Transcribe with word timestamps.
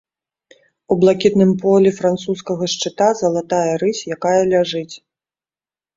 У 0.93 0.97
блакітным 1.01 1.51
полі 1.65 1.89
французскага 1.99 2.71
шчыта 2.75 3.09
залатая 3.23 3.69
рысь, 3.85 4.03
якая 4.17 4.37
ляжыць. 4.55 4.93